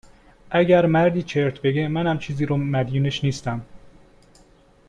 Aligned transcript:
اگر 0.49 0.85
مردی 0.85 1.23
چرت 1.23 1.61
بگه، 1.61 1.87
منم 1.87 2.19
چیزی 2.19 2.45
رو 2.45 2.57
مدیونش 2.57 3.23
نیستم 3.23 3.65